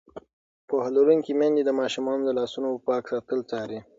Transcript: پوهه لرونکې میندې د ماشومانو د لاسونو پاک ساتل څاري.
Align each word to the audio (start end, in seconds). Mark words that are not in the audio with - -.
پوهه 0.67 0.89
لرونکې 0.95 1.31
میندې 1.39 1.63
د 1.65 1.71
ماشومانو 1.79 2.21
د 2.25 2.31
لاسونو 2.39 2.69
پاک 2.87 3.03
ساتل 3.13 3.39
څاري. 3.49 3.79